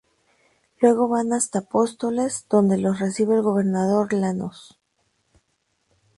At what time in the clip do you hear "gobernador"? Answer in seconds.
3.43-4.11